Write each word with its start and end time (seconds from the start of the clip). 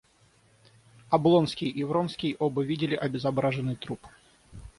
Облонский 1.11 1.69
и 1.69 1.83
Вронский 1.83 2.35
оба 2.39 2.63
видели 2.63 2.95
обезображенный 2.95 3.75
труп. 3.75 3.99